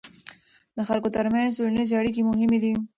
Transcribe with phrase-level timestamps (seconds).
[0.77, 2.73] د خلکو ترمنځ ټولنیزې اړیکې مهمې دي.